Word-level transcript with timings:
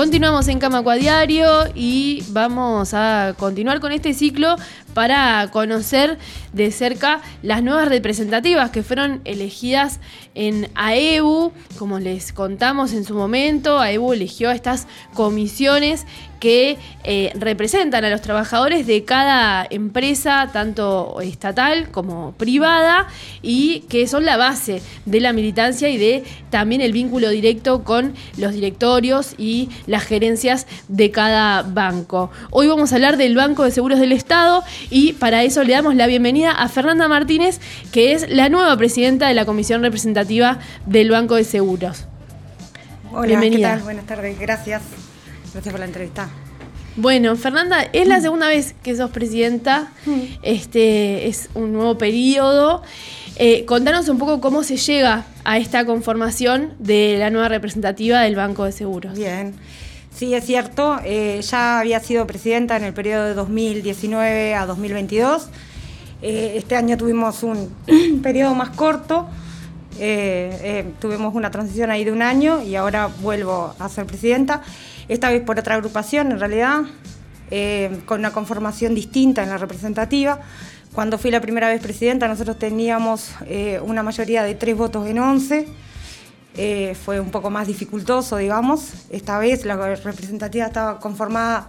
Continuamos 0.00 0.48
en 0.48 0.58
Camaco 0.58 0.88
a 0.88 0.94
Diario 0.94 1.46
y 1.74 2.24
vamos 2.30 2.94
a 2.94 3.34
continuar 3.38 3.80
con 3.80 3.92
este 3.92 4.14
ciclo 4.14 4.56
para 4.90 5.48
conocer 5.52 6.18
de 6.52 6.70
cerca 6.72 7.20
las 7.42 7.62
nuevas 7.62 7.88
representativas 7.88 8.70
que 8.70 8.82
fueron 8.82 9.20
elegidas 9.24 10.00
en 10.34 10.68
AEBU. 10.74 11.52
Como 11.78 11.98
les 11.98 12.32
contamos 12.32 12.92
en 12.92 13.04
su 13.04 13.14
momento, 13.14 13.78
AEBU 13.78 14.12
eligió 14.12 14.50
estas 14.50 14.86
comisiones 15.14 16.06
que 16.40 16.78
eh, 17.04 17.32
representan 17.34 18.04
a 18.04 18.10
los 18.10 18.22
trabajadores 18.22 18.86
de 18.86 19.04
cada 19.04 19.66
empresa, 19.68 20.48
tanto 20.52 21.20
estatal 21.20 21.90
como 21.90 22.32
privada, 22.32 23.06
y 23.42 23.80
que 23.90 24.06
son 24.06 24.24
la 24.24 24.38
base 24.38 24.82
de 25.04 25.20
la 25.20 25.34
militancia 25.34 25.90
y 25.90 25.98
de 25.98 26.24
también 26.48 26.80
el 26.80 26.92
vínculo 26.92 27.28
directo 27.28 27.84
con 27.84 28.14
los 28.38 28.54
directorios 28.54 29.34
y 29.36 29.68
las 29.86 30.04
gerencias 30.04 30.66
de 30.88 31.10
cada 31.10 31.62
banco. 31.62 32.30
Hoy 32.50 32.66
vamos 32.66 32.92
a 32.92 32.96
hablar 32.96 33.18
del 33.18 33.36
Banco 33.36 33.64
de 33.64 33.70
Seguros 33.70 34.00
del 34.00 34.12
Estado 34.12 34.64
y 34.88 35.12
para 35.14 35.44
eso 35.44 35.64
le 35.64 35.72
damos 35.72 35.94
la 35.94 36.06
bienvenida 36.06 36.52
a 36.52 36.68
Fernanda 36.68 37.08
Martínez, 37.08 37.60
que 37.92 38.12
es 38.12 38.28
la 38.30 38.48
nueva 38.48 38.76
presidenta 38.76 39.28
de 39.28 39.34
la 39.34 39.44
Comisión 39.44 39.82
Representativa 39.82 40.58
del 40.86 41.10
Banco 41.10 41.34
de 41.34 41.44
Seguros. 41.44 42.06
Hola, 43.12 43.26
Bienvenida. 43.26 43.70
¿qué 43.70 43.76
tal? 43.76 43.82
Buenas 43.82 44.06
tardes, 44.06 44.38
gracias. 44.38 44.82
Gracias 45.52 45.72
por 45.72 45.80
la 45.80 45.86
entrevista. 45.86 46.28
Bueno, 46.96 47.34
Fernanda, 47.36 47.86
es 47.92 48.06
la 48.06 48.18
mm. 48.18 48.22
segunda 48.22 48.48
vez 48.48 48.74
que 48.82 48.96
sos 48.96 49.10
presidenta. 49.10 49.92
Mm. 50.06 50.20
Este 50.42 51.28
es 51.28 51.48
un 51.54 51.72
nuevo 51.72 51.98
periodo. 51.98 52.82
Eh, 53.36 53.64
contanos 53.64 54.08
un 54.08 54.18
poco 54.18 54.40
cómo 54.40 54.62
se 54.64 54.76
llega 54.76 55.24
a 55.44 55.58
esta 55.58 55.86
conformación 55.86 56.74
de 56.78 57.16
la 57.18 57.30
nueva 57.30 57.48
representativa 57.48 58.20
del 58.20 58.36
Banco 58.36 58.64
de 58.64 58.72
Seguros. 58.72 59.16
Bien. 59.16 59.54
Sí, 60.14 60.34
es 60.34 60.44
cierto. 60.44 60.98
Eh, 61.04 61.40
ya 61.42 61.80
había 61.80 62.00
sido 62.00 62.26
presidenta 62.26 62.76
en 62.76 62.84
el 62.84 62.92
periodo 62.92 63.24
de 63.26 63.34
2019 63.34 64.54
a 64.54 64.66
2022. 64.66 65.48
Eh, 66.22 66.54
este 66.56 66.76
año 66.76 66.96
tuvimos 66.96 67.42
un 67.42 67.74
periodo 68.22 68.54
más 68.54 68.70
corto. 68.70 69.28
tuvimos 71.00 71.34
una 71.34 71.50
transición 71.50 71.90
ahí 71.90 72.04
de 72.04 72.12
un 72.12 72.22
año 72.22 72.62
y 72.62 72.74
ahora 72.74 73.08
vuelvo 73.20 73.74
a 73.78 73.88
ser 73.88 74.06
presidenta 74.06 74.62
esta 75.10 75.28
vez 75.28 75.42
por 75.42 75.58
otra 75.58 75.74
agrupación 75.74 76.30
en 76.30 76.38
realidad, 76.38 76.82
eh, 77.50 78.00
con 78.06 78.20
una 78.20 78.32
conformación 78.32 78.94
distinta 78.94 79.42
en 79.42 79.48
la 79.48 79.58
representativa. 79.58 80.40
Cuando 80.94 81.18
fui 81.18 81.32
la 81.32 81.40
primera 81.40 81.68
vez 81.68 81.82
presidenta 81.82 82.28
nosotros 82.28 82.58
teníamos 82.58 83.32
eh, 83.46 83.80
una 83.82 84.04
mayoría 84.04 84.44
de 84.44 84.54
tres 84.54 84.76
votos 84.76 85.08
en 85.08 85.18
once. 85.18 85.66
Eh, 86.56 86.94
fue 86.94 87.20
un 87.20 87.30
poco 87.30 87.50
más 87.50 87.66
dificultoso, 87.66 88.36
digamos. 88.36 89.06
Esta 89.10 89.38
vez 89.38 89.64
la 89.64 89.76
representativa 89.96 90.66
estaba 90.66 90.98
conformada, 90.98 91.68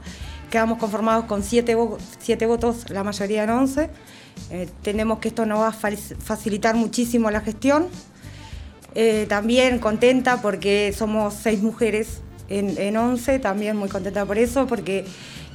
quedamos 0.49 0.79
conformados 0.79 1.25
con 1.25 1.43
siete, 1.43 1.77
siete 2.19 2.45
votos, 2.45 2.89
la 2.89 3.03
mayoría 3.03 3.43
en 3.43 3.49
once. 3.51 3.89
tenemos 4.81 5.19
que 5.19 5.27
esto 5.29 5.45
nos 5.45 5.59
va 5.59 5.67
a 5.67 5.71
facilitar 5.71 6.75
muchísimo 6.75 7.29
la 7.31 7.41
gestión. 7.41 7.87
también 9.27 9.79
contenta 9.79 10.41
porque 10.41 10.93
somos 10.97 11.35
seis 11.35 11.61
mujeres 11.61 12.21
en, 12.51 12.77
en 12.77 12.97
11, 12.97 13.39
también 13.39 13.77
muy 13.77 13.89
contenta 13.89 14.25
por 14.25 14.37
eso, 14.37 14.67
porque 14.67 15.05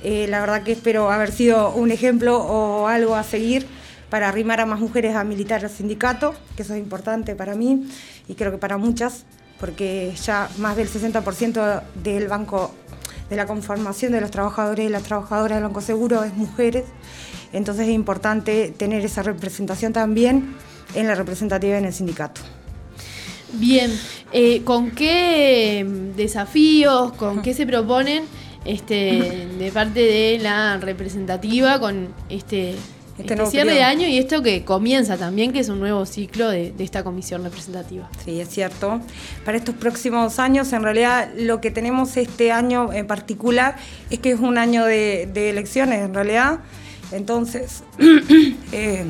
eh, 0.02 0.26
la 0.28 0.40
verdad 0.40 0.62
que 0.62 0.72
espero 0.72 1.10
haber 1.10 1.32
sido 1.32 1.70
un 1.72 1.90
ejemplo 1.90 2.38
o 2.38 2.88
algo 2.88 3.14
a 3.14 3.22
seguir 3.22 3.66
para 4.10 4.28
arrimar 4.28 4.60
a 4.60 4.66
más 4.66 4.80
mujeres 4.80 5.16
a 5.16 5.24
militar 5.24 5.64
al 5.64 5.70
sindicato, 5.70 6.34
que 6.56 6.62
eso 6.62 6.74
es 6.74 6.80
importante 6.80 7.34
para 7.34 7.54
mí 7.54 7.88
y 8.28 8.34
creo 8.34 8.50
que 8.50 8.58
para 8.58 8.76
muchas, 8.76 9.24
porque 9.58 10.14
ya 10.22 10.48
más 10.58 10.76
del 10.76 10.88
60% 10.88 11.82
del 12.02 12.28
banco, 12.28 12.74
de 13.30 13.36
la 13.36 13.46
conformación 13.46 14.12
de 14.12 14.20
los 14.20 14.30
trabajadores 14.30 14.86
y 14.86 14.88
las 14.88 15.02
trabajadoras 15.02 15.56
del 15.56 15.64
Banco 15.64 15.80
Seguro 15.80 16.24
es 16.24 16.34
mujeres, 16.34 16.84
entonces 17.52 17.88
es 17.88 17.94
importante 17.94 18.72
tener 18.76 19.04
esa 19.04 19.22
representación 19.22 19.92
también 19.92 20.54
en 20.94 21.06
la 21.06 21.14
representativa 21.14 21.78
en 21.78 21.84
el 21.84 21.92
sindicato. 21.92 22.40
Bien, 23.52 23.90
eh, 24.32 24.62
¿con 24.64 24.90
qué 24.90 25.86
desafíos, 26.16 27.12
con 27.12 27.42
qué 27.42 27.54
se 27.54 27.66
proponen 27.66 28.24
este, 28.64 29.48
de 29.58 29.70
parte 29.72 30.00
de 30.00 30.38
la 30.40 30.76
representativa 30.78 31.78
con 31.78 32.08
este, 32.28 32.74
este, 33.18 33.34
este 33.34 33.46
cierre 33.46 33.74
de 33.74 33.82
año 33.82 34.06
y 34.08 34.18
esto 34.18 34.42
que 34.42 34.64
comienza 34.64 35.16
también, 35.16 35.52
que 35.52 35.60
es 35.60 35.68
un 35.68 35.80
nuevo 35.80 36.04
ciclo 36.06 36.48
de, 36.48 36.74
esta 36.78 37.04
comisión 37.04 37.42
representativa? 37.44 38.08
Sí, 38.24 38.40
es 38.40 38.48
cierto. 38.48 39.00
Para 39.44 39.56
estos 39.56 39.74
próximos 39.74 40.38
años, 40.38 40.72
en 40.72 40.82
realidad, 40.82 41.30
lo 41.36 41.60
que 41.60 41.70
tenemos 41.70 42.16
este 42.16 42.52
año 42.52 42.92
en 42.92 43.06
particular 43.06 43.76
es 44.10 44.18
que 44.18 44.32
es 44.32 44.40
un 44.40 44.58
año 44.58 44.84
de, 44.84 45.24
elecciones, 45.50 46.02
en 46.02 46.14
realidad. 46.14 46.60
Entonces, 47.12 47.84
eh, 48.72 49.04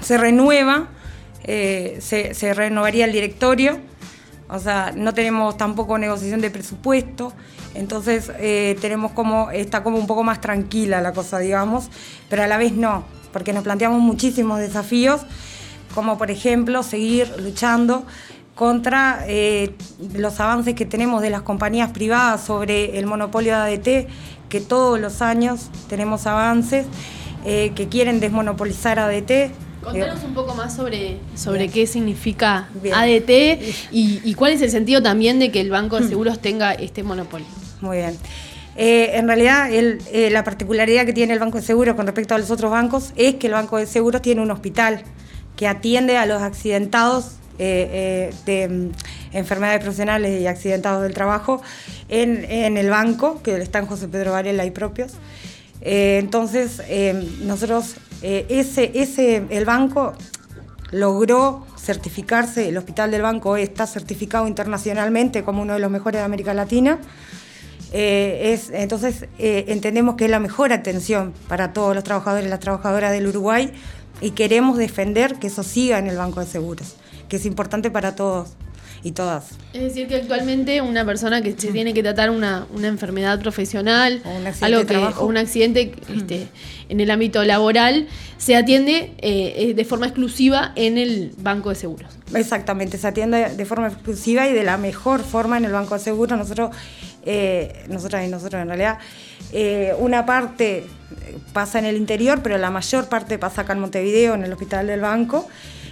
se 0.00 0.18
renueva 0.18 0.88
eh, 1.44 1.98
se, 2.00 2.54
renovaría 2.54 3.04
el 3.04 3.12
directorio, 3.12 3.80
o 4.52 4.58
sea, 4.58 4.92
no 4.94 5.14
tenemos 5.14 5.56
tampoco 5.56 5.96
negociación 5.96 6.42
de 6.42 6.50
presupuesto, 6.50 7.32
entonces 7.74 8.30
eh, 8.38 8.76
tenemos 8.82 9.12
como, 9.12 9.50
está 9.50 9.82
como 9.82 9.96
un 9.96 10.06
poco 10.06 10.24
más 10.24 10.42
tranquila 10.42 11.00
la 11.00 11.12
cosa, 11.12 11.38
digamos, 11.38 11.88
pero 12.28 12.42
a 12.42 12.46
la 12.46 12.58
vez 12.58 12.72
no, 12.74 13.04
porque 13.32 13.54
nos 13.54 13.64
planteamos 13.64 14.00
muchísimos 14.00 14.58
desafíos, 14.58 15.22
como 15.94 16.18
por 16.18 16.30
ejemplo 16.30 16.82
seguir 16.82 17.32
luchando 17.38 18.04
contra 18.54 19.24
eh, 19.26 19.74
los 20.14 20.38
avances 20.38 20.74
que 20.74 20.84
tenemos 20.84 21.22
de 21.22 21.30
las 21.30 21.40
compañías 21.40 21.90
privadas 21.90 22.44
sobre 22.44 22.98
el 22.98 23.06
monopolio 23.06 23.54
de 23.56 23.74
ADT, 23.74 24.08
que 24.50 24.60
todos 24.60 25.00
los 25.00 25.22
años 25.22 25.70
tenemos 25.88 26.26
avances, 26.26 26.84
que 27.42 27.88
quieren 27.90 28.20
desmonopolizar 28.20 29.00
ADT, 29.00 29.50
Contanos 29.82 30.22
un 30.24 30.34
poco 30.34 30.54
más 30.54 30.76
sobre, 30.76 31.18
sobre 31.34 31.68
qué 31.68 31.86
significa 31.86 32.68
ADT 32.94 33.90
y, 33.90 34.34
cuál 34.34 34.52
es 34.52 34.62
el 34.62 34.70
sentido 34.70 35.02
también 35.02 35.38
de 35.38 35.50
que 35.50 35.60
el 35.60 35.70
Banco 35.70 35.98
de 35.98 36.06
hmm. 36.06 36.08
Seguros 36.08 36.40
tenga 36.40 36.72
este 36.72 37.02
monopolio. 37.02 37.46
Muy 37.80 37.98
bien. 37.98 38.16
Eh, 38.76 39.10
en 39.14 39.26
realidad, 39.26 39.68
eh, 39.70 40.30
la 40.30 40.44
particularidad 40.44 41.04
que 41.04 41.12
tiene 41.12 41.34
el 41.34 41.38
Banco 41.38 41.58
de 41.58 41.64
Seguros 41.64 41.94
con 41.94 42.06
respecto 42.06 42.34
a 42.34 42.38
los 42.38 42.50
otros 42.50 42.70
bancos 42.70 43.12
es 43.16 43.34
que 43.34 43.48
el 43.48 43.52
Banco 43.54 43.76
de 43.76 43.86
Seguros 43.86 44.22
tiene 44.22 44.40
un 44.40 44.50
hospital 44.50 45.02
que 45.56 45.66
atiende 45.66 46.16
a 46.16 46.26
los 46.26 46.40
accidentados 46.40 47.32
eh, 47.58 48.32
de 48.46 48.68
mm, 48.68 48.90
enfermedades 49.32 49.80
profesionales 49.80 50.40
y 50.40 50.46
accidentados 50.46 51.02
del 51.02 51.12
trabajo 51.12 51.60
en, 52.08 52.44
en, 52.50 52.76
el 52.76 52.88
banco, 52.88 53.42
que 53.42 53.56
está 53.56 53.80
en 53.80 53.86
José 53.86 54.08
Pedro 54.08 54.32
Varela 54.32 54.64
y 54.64 54.70
propios. 54.70 55.12
Entonces, 55.84 56.80
nosotros 57.40 57.96
eh, 58.22 58.46
ese, 58.48 58.92
ese, 58.94 59.42
el 59.50 59.64
banco 59.64 60.12
logró 60.92 61.66
certificarse, 61.76 62.68
el 62.68 62.76
hospital 62.78 63.10
del 63.10 63.22
banco 63.22 63.56
está 63.56 63.86
certificado 63.86 64.46
internacionalmente 64.46 65.42
como 65.42 65.62
uno 65.62 65.72
de 65.72 65.80
los 65.80 65.90
mejores 65.90 66.20
de 66.20 66.24
América 66.24 66.54
Latina. 66.54 66.98
Eh, 67.92 68.52
es, 68.52 68.70
entonces 68.70 69.26
eh, 69.38 69.64
entendemos 69.68 70.14
que 70.14 70.26
es 70.26 70.30
la 70.30 70.38
mejor 70.38 70.72
atención 70.72 71.34
para 71.48 71.72
todos 71.72 71.94
los 71.94 72.04
trabajadores 72.04 72.46
y 72.46 72.48
las 72.48 72.60
trabajadoras 72.60 73.12
del 73.12 73.26
Uruguay 73.26 73.72
y 74.20 74.30
queremos 74.30 74.78
defender 74.78 75.34
que 75.34 75.48
eso 75.48 75.62
siga 75.62 75.98
en 75.98 76.06
el 76.06 76.16
Banco 76.16 76.40
de 76.40 76.46
Seguros, 76.46 76.94
que 77.28 77.36
es 77.36 77.44
importante 77.44 77.90
para 77.90 78.14
todos 78.14 78.50
y 79.04 79.12
todas. 79.12 79.50
Es 79.72 79.82
decir, 79.82 80.06
que 80.06 80.16
actualmente 80.16 80.80
una 80.80 81.04
persona 81.04 81.42
que 81.42 81.52
se 81.52 81.72
tiene 81.72 81.92
que 81.92 82.02
tratar 82.02 82.30
una, 82.30 82.66
enfermedad 82.82 83.40
profesional, 83.40 84.22
o 84.24 84.30
un 84.30 84.46
accidente, 84.46 84.94
algo 84.96 85.26
un 85.26 85.36
accidente 85.36 85.92
este, 86.14 86.46
en 86.88 87.00
el 87.00 87.10
ámbito 87.10 87.42
laboral, 87.44 88.06
se 88.38 88.56
atiende 88.56 89.12
eh, 89.18 89.54
eh, 89.56 89.74
de 89.74 89.84
forma 89.84 90.06
exclusiva 90.06 90.72
en 90.76 90.98
el 90.98 91.32
banco 91.38 91.70
de 91.70 91.74
seguros. 91.74 92.12
Exactamente, 92.34 92.96
se 92.98 93.08
atiende 93.08 93.50
de 93.50 93.64
forma 93.66 93.88
exclusiva 93.88 94.48
y 94.48 94.52
de 94.52 94.62
la 94.62 94.78
mejor 94.78 95.22
forma 95.22 95.58
en 95.58 95.64
el 95.64 95.72
banco 95.72 95.94
de 95.94 96.00
seguros. 96.00 96.38
Nosotros, 96.38 96.74
eh, 97.24 97.84
nosotras 97.88 98.26
y 98.26 98.30
nosotros 98.30 98.62
en 98.62 98.68
realidad, 98.68 98.98
una 99.98 100.24
parte 100.24 100.84
pasa 101.52 101.78
en 101.78 101.86
el 101.86 101.96
interior, 101.96 102.40
pero 102.42 102.56
la 102.56 102.70
mayor 102.70 103.08
parte 103.08 103.38
pasa 103.38 103.62
acá 103.62 103.72
en 103.72 103.80
Montevideo, 103.80 104.34
en 104.34 104.44
el 104.44 104.52
hospital 104.52 104.86
del 104.86 105.00
banco. 105.00 105.48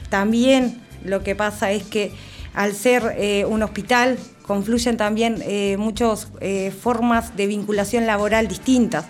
También 0.08 0.80
lo 1.04 1.22
que 1.22 1.34
pasa 1.34 1.70
es 1.70 1.82
que 1.82 2.12
al 2.54 2.74
ser 2.74 3.14
eh, 3.16 3.44
un 3.44 3.62
hospital, 3.62 4.18
confluyen 4.46 4.96
también 4.96 5.42
eh, 5.42 5.76
muchas 5.78 6.28
eh, 6.40 6.72
formas 6.72 7.36
de 7.36 7.46
vinculación 7.46 8.06
laboral 8.06 8.48
distintas. 8.48 9.06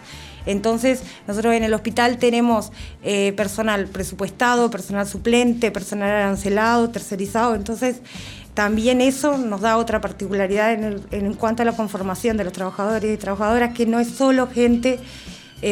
Entonces, 0.46 1.02
nosotros 1.26 1.54
en 1.54 1.64
el 1.64 1.75
hospital 1.75 2.16
tenemos 2.16 2.72
personal 3.37 3.87
presupuestado, 3.88 4.70
personal 4.70 5.06
suplente, 5.06 5.70
personal 5.70 6.08
arancelado, 6.10 6.88
tercerizado. 6.88 7.54
Entonces, 7.54 8.00
también 8.54 9.02
eso 9.02 9.37
nos 9.37 9.60
da 9.60 9.76
otra 9.76 10.00
particularidad 10.00 10.72
en, 10.72 11.34
cuanto 11.34 11.60
a 11.62 11.66
la 11.66 11.72
conformación 11.72 12.38
de 12.38 12.44
los 12.44 12.54
trabajadores 12.54 13.14
y 13.14 13.19
trabajadoras, 13.19 13.75
que 13.75 13.84
no 13.84 14.00
es 14.00 14.08
solo 14.08 14.48
gente 14.48 14.98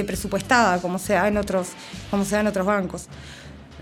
presupuestada, 0.07 0.83
como 0.83 0.99
en 1.09 1.39
otros, 1.39 1.69
como 2.11 2.27
se 2.27 2.35
da 2.35 2.43
en 2.43 2.49
otros 2.49 2.67
bancos. 2.67 3.07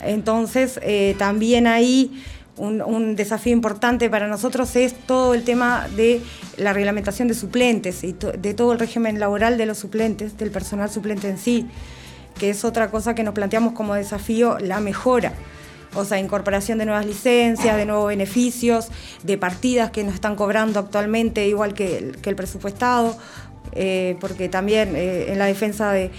Entonces, 0.01 0.81
también 1.19 1.67
ahí 1.67 2.23
un, 2.57 3.17
desafío 3.17 3.53
importante 3.53 4.09
para 4.09 4.29
nosotros 4.29 4.75
es 4.77 4.95
todo 4.95 5.35
el 5.35 5.45
tema 5.45 5.89
de 5.95 6.23
la 6.57 6.73
reglamentación 6.73 7.29
de 7.29 7.35
suplentes 7.35 8.03
y 8.05 8.13
de 8.13 8.55
todo 8.55 8.73
el 8.73 8.79
régimen 8.79 9.21
laboral 9.21 9.59
de 9.59 9.67
los 9.67 9.79
suplentes, 9.79 10.39
del 10.39 10.51
personal 10.51 10.91
suplente 10.91 11.29
en 11.29 11.39
sí, 11.39 11.67
que 12.39 12.51
es 12.51 12.65
otra 12.65 12.91
cosa 12.91 13.15
que 13.15 13.23
nos 13.23 13.35
planteamos 13.35 13.75
como 13.75 13.95
desafío, 13.95 14.59
la 14.59 14.81
mejora. 14.81 15.33
O 15.95 16.05
sea, 16.05 16.19
incorporación 16.19 16.79
de 16.79 16.85
nuevas 16.85 17.07
licencias, 17.07 17.77
de 17.77 17.87
nuevos 17.87 18.09
beneficios, 18.09 18.89
de 19.23 19.39
partidas 19.39 19.91
que 19.91 20.05
nos 20.05 20.15
están 20.15 20.37
cobrando 20.37 20.79
actualmente, 20.79 21.47
igual 21.47 21.73
que 21.73 22.13
el, 22.23 22.37
presupuestado, 22.37 23.17
eh, 23.73 24.17
porque 24.21 24.49
también 24.49 24.95
eh, 24.95 25.33
en 25.33 25.39
la 25.39 25.47
defensa 25.47 25.93
de, 25.93 26.11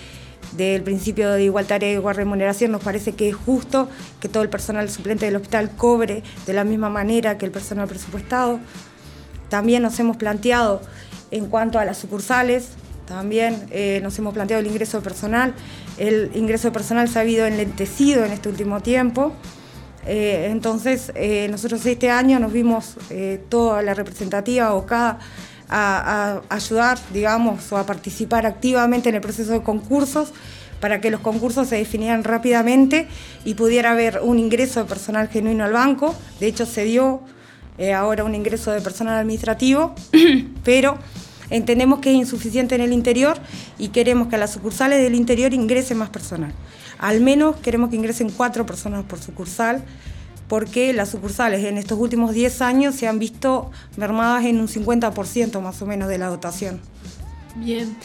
del 0.53 0.83
principio 0.83 1.31
de 1.31 1.43
igualdad 1.43 1.81
y 1.81 1.85
igual 1.85 2.15
remuneración, 2.15 2.71
nos 2.71 2.83
parece 2.83 3.13
que 3.13 3.29
es 3.29 3.35
justo 3.35 3.89
que 4.19 4.29
todo 4.29 4.43
el 4.43 4.49
personal 4.49 4.89
suplente 4.89 5.25
del 5.25 5.35
hospital 5.35 5.71
cobre 5.75 6.23
de 6.45 6.53
la 6.53 6.63
misma 6.63 6.89
manera 6.89 7.37
que 7.37 7.45
el 7.45 7.51
personal 7.51 7.87
presupuestado. 7.87 8.59
También 9.49 9.83
nos 9.83 9.99
hemos 9.99 10.17
planteado 10.17 10.81
en 11.31 11.47
cuanto 11.47 11.79
a 11.79 11.85
las 11.85 11.97
sucursales, 11.97 12.69
también 13.07 13.67
eh, 13.71 14.01
nos 14.03 14.19
hemos 14.19 14.33
planteado 14.33 14.59
el 14.59 14.67
ingreso 14.67 15.01
personal. 15.01 15.53
El 15.97 16.31
ingreso 16.35 16.71
personal 16.73 17.07
se 17.07 17.17
ha 17.17 17.21
habido 17.21 17.45
enlentecido 17.45 18.25
en 18.25 18.33
este 18.33 18.49
último 18.49 18.81
tiempo. 18.81 19.31
Eh, 20.05 20.49
entonces, 20.51 21.11
eh, 21.15 21.47
nosotros 21.49 21.85
este 21.85 22.09
año 22.09 22.37
nos 22.39 22.51
vimos 22.51 22.95
toda 23.49 23.81
la 23.81 23.93
representativa 23.93 24.67
abocada 24.67 25.19
a, 25.69 26.41
ayudar, 26.49 26.97
digamos, 27.13 27.71
o 27.71 27.77
a 27.77 27.85
participar 27.85 28.45
activamente 28.45 29.09
en 29.09 29.15
el 29.15 29.21
proceso 29.21 29.51
de 29.51 29.61
concursos 29.61 30.33
para 30.79 31.01
que 31.01 31.09
los 31.09 31.21
concursos 31.21 31.67
se 31.67 31.75
definieran 31.75 32.23
rápidamente 32.23 33.07
y 33.45 33.55
pudiera 33.55 33.91
haber 33.91 34.19
un 34.21 34.39
ingreso 34.39 34.81
de 34.81 34.85
personal 34.85 35.27
genuino 35.27 35.63
al 35.63 35.73
banco. 35.73 36.15
De 36.39 36.47
hecho, 36.47 36.65
se 36.65 36.83
dio 36.83 37.21
eh, 37.77 37.93
ahora 37.93 38.23
un 38.23 38.35
ingreso 38.35 38.71
de 38.71 38.81
personal 38.81 39.15
administrativo, 39.15 39.95
pero 40.63 40.97
entendemos 41.49 41.99
que 41.99 42.11
es 42.11 42.15
insuficiente 42.15 42.75
en 42.75 42.81
el 42.81 42.93
interior 42.93 43.37
y 43.79 43.89
queremos 43.89 44.27
que 44.27 44.35
a 44.35 44.39
las 44.39 44.51
sucursales 44.51 45.01
del 45.01 45.15
interior 45.15 45.53
ingrese 45.53 45.95
más 45.95 46.09
personal. 46.09 46.53
Al 46.99 47.21
menos 47.21 47.55
queremos 47.57 47.89
que 47.89 47.95
ingresen 47.95 48.29
cuatro 48.29 48.65
personas 48.65 49.03
por 49.05 49.19
sucursal 49.19 49.83
porque 50.47 50.93
las 50.93 51.09
sucursales 51.09 51.63
en 51.65 51.77
estos 51.77 51.99
últimos 51.99 52.33
10 52.33 52.61
años 52.61 52.95
se 52.95 53.07
han 53.07 53.19
visto 53.19 53.71
mermadas 53.97 54.45
en 54.45 54.59
un 54.59 54.67
50% 54.67 55.61
más 55.61 55.81
o 55.81 55.85
menos 55.85 56.09
de 56.09 56.17
la 56.17 56.27
dotación. 56.27 56.79
Bien. 57.59 57.95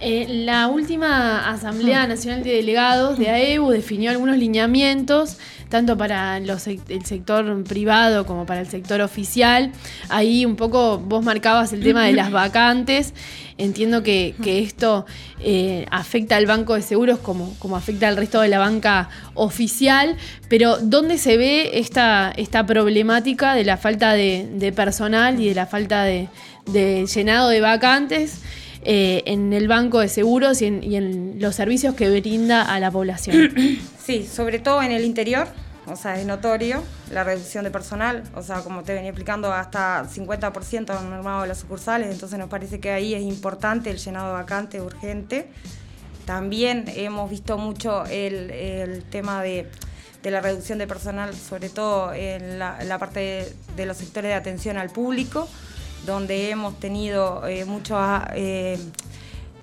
Eh, 0.00 0.26
la 0.28 0.68
última 0.68 1.48
Asamblea 1.48 2.06
mm. 2.06 2.08
Nacional 2.08 2.42
de 2.42 2.54
Delegados 2.54 3.18
de 3.18 3.28
AEBU 3.28 3.70
definió 3.70 4.10
algunos 4.10 4.36
lineamientos, 4.36 5.36
tanto 5.68 5.96
para 5.96 6.38
el 6.38 6.58
sector 7.04 7.62
privado 7.64 8.26
como 8.26 8.46
para 8.46 8.60
el 8.60 8.66
sector 8.66 9.00
oficial. 9.00 9.70
Ahí 10.08 10.44
un 10.44 10.56
poco 10.56 10.98
vos 10.98 11.24
marcabas 11.24 11.72
el 11.72 11.82
tema 11.82 12.04
de 12.06 12.14
las 12.14 12.30
vacantes. 12.32 13.14
Entiendo 13.58 14.02
que, 14.02 14.34
esto 14.44 15.06
eh, 15.40 15.86
afecta 15.90 16.36
al 16.36 16.46
Banco 16.46 16.74
de 16.74 16.82
Seguros 16.82 17.18
como, 17.20 17.54
como 17.58 17.76
afecta 17.76 18.08
al 18.08 18.16
resto 18.16 18.40
de 18.40 18.48
la 18.48 18.58
banca 18.58 19.08
oficial, 19.34 20.16
pero 20.48 20.78
¿dónde 20.78 21.18
se 21.18 21.36
ve 21.36 21.78
esta, 21.78 22.32
esta 22.36 22.66
problemática 22.66 23.54
de 23.54 23.64
la 23.64 23.76
falta 23.76 24.14
de, 24.14 24.72
personal 24.74 25.38
y 25.38 25.48
de 25.48 25.54
la 25.54 25.66
falta 25.66 26.02
de 26.02 26.28
llenado 27.06 27.50
de 27.50 27.60
vacantes? 27.60 28.40
Eh, 28.84 29.22
en 29.26 29.52
el 29.52 29.68
banco 29.68 30.00
de 30.00 30.08
seguros 30.08 30.60
y 30.60 30.66
en, 30.66 31.36
los 31.38 31.54
servicios 31.54 31.94
que 31.94 32.10
brinda 32.10 32.62
a 32.62 32.80
la 32.80 32.90
población. 32.90 33.54
Sí, 34.02 34.26
sobre 34.26 34.58
todo 34.58 34.82
en 34.82 34.90
el 34.90 35.04
interior, 35.04 35.46
o 35.86 35.94
sea, 35.94 36.18
es 36.18 36.26
notorio 36.26 36.82
la 37.12 37.22
reducción 37.22 37.62
de 37.62 37.70
personal, 37.70 38.24
o 38.34 38.42
sea, 38.42 38.62
como 38.62 38.82
te 38.82 38.94
venía 38.94 39.10
explicando, 39.10 39.52
hasta 39.52 40.08
50% 40.12 40.90
han 40.90 41.08
normado 41.08 41.46
las 41.46 41.58
sucursales, 41.58 42.10
entonces 42.10 42.36
nos 42.36 42.48
parece 42.48 42.80
que 42.80 42.90
ahí 42.90 43.14
es 43.14 43.22
importante 43.22 43.90
el 43.90 43.98
llenado 43.98 44.26
de 44.26 44.32
vacante 44.32 44.80
urgente. 44.80 45.46
También 46.24 46.86
hemos 46.88 47.30
visto 47.30 47.58
mucho 47.58 48.04
el, 48.06 49.04
tema 49.08 49.40
de, 49.40 49.68
la 50.24 50.40
reducción 50.40 50.78
de 50.78 50.88
personal, 50.88 51.32
sobre 51.32 51.68
todo 51.68 52.12
en 52.12 52.58
la, 52.58 52.96
parte 52.98 53.54
de 53.76 53.86
los 53.86 53.98
sectores 53.98 54.30
de 54.30 54.34
atención 54.34 54.78
al 54.78 54.90
público 54.90 55.48
donde 56.06 56.50
hemos 56.50 56.78
tenido 56.78 57.46
eh, 57.46 57.64
muchos, 57.64 57.98
eh, 58.34 58.78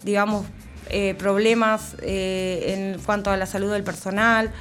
digamos, 0.03 0.45
eh, 0.89 1.15
problemas 1.17 1.95
en 2.01 2.97
cuanto 2.99 3.29
a 3.29 3.37
la 3.37 3.45
salud 3.45 3.71
del 3.71 3.83
personal. 3.83 4.51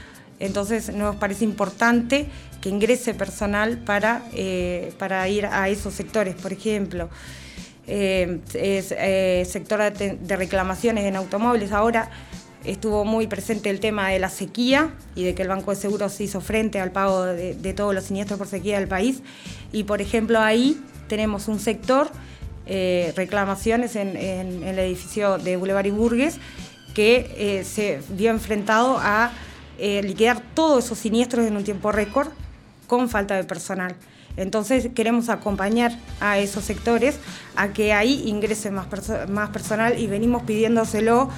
Entonces 0.40 0.92
nos 0.92 1.16
parece 1.16 1.44
importante 1.44 2.28
que 2.60 2.68
ingrese 2.68 3.14
personal 3.14 3.78
para, 3.78 4.22
para 4.98 5.28
ir 5.28 5.46
a 5.46 5.68
esos 5.68 5.94
sectores, 5.94 6.34
por 6.34 6.52
ejemplo. 6.52 7.08
sector 7.86 9.92
de 9.92 10.36
reclamaciones 10.36 11.04
en 11.04 11.16
automóviles. 11.16 11.72
Ahora 11.72 12.10
estuvo 12.64 13.04
muy 13.04 13.26
presente 13.26 13.70
el 13.70 13.80
tema 13.80 14.10
de 14.10 14.18
la 14.18 14.28
sequía 14.28 14.90
y 15.14 15.24
de 15.24 15.34
que 15.34 15.42
el 15.42 15.48
Banco 15.48 15.70
de 15.70 15.76
Seguros 15.76 16.20
hizo 16.20 16.40
frente 16.40 16.78
al 16.78 16.92
pago 16.92 17.24
de, 17.24 17.54
de 17.54 17.72
todos 17.72 17.94
los 17.94 18.04
siniestros 18.04 18.38
por 18.38 18.48
sequía 18.48 18.78
del 18.78 18.88
país. 18.88 19.22
Y 19.72 19.84
por 19.84 20.02
ejemplo 20.02 20.40
ahí 20.40 20.78
tenemos 21.08 21.48
un 21.48 21.58
sector, 21.58 22.10
eh, 22.66 23.12
reclamaciones 23.16 23.96
en, 23.96 24.16
el 24.16 24.78
edificio 24.78 25.38
de 25.38 25.56
Boulevard 25.56 25.86
y 25.86 25.90
Burgues, 25.90 26.38
que 26.94 27.30
eh, 27.36 27.64
se 27.64 28.00
vio 28.10 28.30
enfrentado 28.30 28.98
a 28.98 29.32
eh, 29.78 30.02
liquidar 30.02 30.42
todos 30.54 30.84
esos 30.84 30.98
siniestros 30.98 31.46
en 31.46 31.56
un 31.56 31.64
tiempo 31.64 31.92
récord 31.92 32.28
con 32.86 33.08
falta 33.08 33.36
de 33.36 33.44
personal. 33.44 33.94
Entonces 34.36 34.88
queremos 34.94 35.30
acompañar 35.30 35.98
a 36.20 36.38
esos 36.38 36.64
sectores 36.64 37.18
a 37.56 37.68
que 37.68 37.92
ahí 37.92 38.22
ingrese 38.26 38.70
más, 38.70 38.86
más 39.28 39.50
personal 39.50 39.98
y 39.98 40.06
venimos 40.06 40.42
pidiéndoselo 40.42 41.28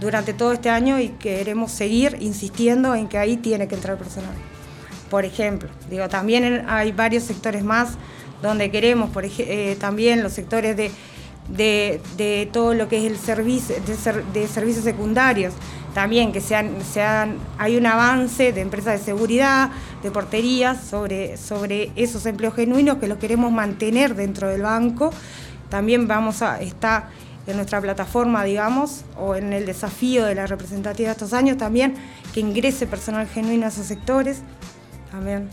durante 0.00 0.34
todo 0.34 0.52
este 0.52 0.68
año 0.68 0.98
y 0.98 1.08
queremos 1.08 1.70
seguir 1.70 2.16
insistiendo 2.20 2.94
en 2.94 3.08
que 3.08 3.18
ahí 3.18 3.36
tiene 3.36 3.68
que 3.68 3.76
entrar 3.76 3.96
personal. 3.96 4.34
Por 5.10 5.24
ejemplo, 5.24 5.68
digo, 5.90 6.08
también 6.08 6.64
hay 6.68 6.92
varios 6.92 7.24
sectores 7.24 7.62
más 7.62 7.90
donde 8.42 8.70
queremos, 8.70 9.10
eh, 9.38 9.76
también 9.78 10.22
los 10.22 10.32
sectores 10.32 10.76
de, 10.76 10.90
de, 11.48 12.48
todo 12.52 12.74
lo 12.74 12.88
que 12.88 12.98
es 12.98 13.04
el 13.04 13.18
servicio, 13.18 13.76
de, 14.32 14.48
servicios 14.48 14.84
secundarios, 14.84 15.54
también 15.94 16.32
que 16.32 16.40
sean, 16.40 16.70
sean, 16.82 17.36
hay 17.58 17.76
un 17.76 17.86
avance 17.86 18.52
de 18.52 18.60
empresas 18.60 18.98
de 18.98 19.04
seguridad, 19.04 19.70
de 20.02 20.10
porterías, 20.10 20.82
sobre, 20.82 21.36
sobre 21.36 21.92
esos 21.96 22.24
empleos 22.26 22.54
genuinos 22.54 22.98
que 22.98 23.08
los 23.08 23.18
queremos 23.18 23.52
mantener 23.52 24.14
dentro 24.14 24.48
del 24.48 24.62
banco. 24.62 25.10
También 25.68 26.08
vamos 26.08 26.42
a, 26.42 26.60
está 26.60 27.10
en 27.46 27.56
nuestra 27.56 27.80
plataforma, 27.80 28.44
digamos, 28.44 29.04
o 29.18 29.34
en 29.34 29.52
el 29.52 29.66
desafío 29.66 30.24
de 30.24 30.34
la 30.34 30.46
representativa 30.46 31.08
de 31.08 31.12
estos 31.12 31.32
años 31.32 31.58
también, 31.58 31.94
que 32.32 32.40
ingrese 32.40 32.86
personal 32.86 33.26
genuino 33.26 33.66
a 33.66 33.68
esos 33.68 33.86
sectores. 33.86 34.42
También. 35.10 35.48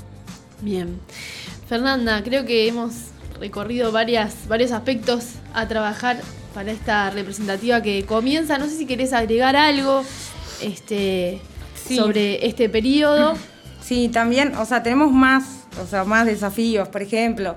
Bien. 0.61 0.99
Fernanda, 1.69 2.23
creo 2.23 2.45
que 2.47 2.67
hemos 2.67 2.93
recorrido 3.39 3.91
varias, 3.91 4.47
varios 4.47 4.71
aspectos 4.71 5.35
a 5.53 5.67
trabajar 5.67 6.19
para 6.55 6.71
esta 6.71 7.11
representativa 7.11 7.83
que 7.83 8.05
comienza. 8.07 8.57
No 8.57 8.65
sé 8.65 8.75
si 8.75 8.87
querés 8.87 9.13
agregar 9.13 9.55
algo 9.55 10.01
este, 10.63 11.39
sobre 11.75 12.47
este 12.47 12.67
periodo. 12.69 13.35
Sí, 13.81 14.07
también, 14.09 14.55
o 14.55 14.65
sea, 14.65 14.83
tenemos 14.83 15.11
más, 15.11 15.63
o 15.81 15.87
sea, 15.87 16.03
más 16.03 16.27
desafíos. 16.27 16.87
Por 16.89 17.01
ejemplo, 17.01 17.55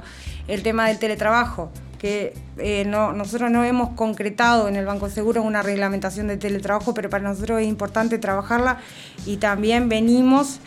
el 0.49 0.63
tema 0.63 0.89
del 0.89 0.99
teletrabajo, 0.99 1.71
que 1.99 2.33
eh, 2.57 2.85
no, 2.87 3.13
nosotros 3.13 3.51
no 3.51 3.65
hemos 3.65 3.91
concretado 3.91 4.67
en 4.67 4.77
el 4.77 4.87
Banco 4.87 5.11
Seguro 5.11 5.43
una 5.43 5.61
reglamentación 5.61 6.29
de 6.29 6.39
teletrabajo, 6.39 6.95
pero 6.95 7.11
para 7.11 7.25
nosotros 7.25 7.61
es 7.61 7.67
importante 7.67 8.17
trabajarla 8.17 8.79
y 9.27 9.37
también 9.39 9.91
venimos 9.91 10.61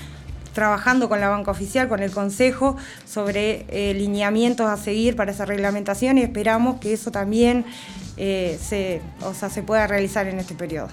trabajando 0.56 1.10
con 1.10 1.20
la 1.20 1.30
banca 1.30 1.52
oficial, 1.52 1.88
con 1.88 2.02
el 2.02 2.12
Consejo, 2.12 2.78
sobre 3.06 3.66
eh, 3.68 3.94
lineamientos 3.94 4.68
a 4.68 4.78
seguir 4.78 5.16
para 5.16 5.32
esa 5.32 5.46
reglamentación 5.46 6.18
y 6.18 6.22
esperamos 6.22 6.80
que 6.80 6.94
eso 6.94 7.12
también 7.12 7.66
eh, 8.18 8.58
se, 8.60 9.02
o 9.22 9.34
sea, 9.34 9.50
se 9.50 9.62
pueda 9.62 9.86
realizar 9.86 10.28
en 10.28 10.40
este 10.40 10.56
periodo. 10.56 10.88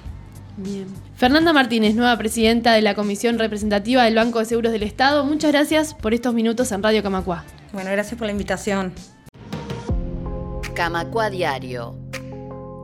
Bien. 0.57 0.87
Fernanda 1.17 1.53
Martínez, 1.53 1.95
nueva 1.95 2.19
presidenta 2.19 2.75
de 2.75 2.83
la 2.83 2.95
Comisión 2.95 3.39
Representativa 3.39 4.03
del 4.05 4.17
Banco 4.17 4.41
de 4.41 4.45
Seguros 4.45 4.73
del 4.73 4.83
Estado, 4.83 5.25
muchas 5.25 5.53
gracias 5.53 5.95
por 5.95 6.13
estos 6.13 6.35
minutos 6.35 6.73
en 6.73 6.83
Radio 6.83 7.03
Camacua. 7.03 7.45
Bueno, 7.73 7.91
gracias 7.91 8.19
por 8.19 8.27
la 8.27 8.33
invitación. 8.33 8.93
Camacua 10.75 11.31
Diario, 11.31 11.95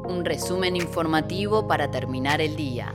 un 0.09 0.25
resumen 0.25 0.77
informativo 0.77 1.67
para 1.67 1.91
terminar 1.91 2.41
el 2.41 2.55
día. 2.55 2.95